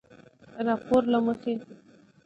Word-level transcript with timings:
راپورله 0.65 1.17
مخې 1.27 1.53